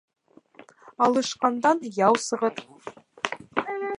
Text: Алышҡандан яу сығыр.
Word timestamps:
Алышҡандан 1.07 1.83
яу 1.99 2.19
сығыр. 2.25 2.65